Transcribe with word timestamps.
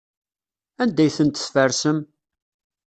Anda 0.81 1.01
ay 1.03 1.11
tent-tfersem? 1.15 1.99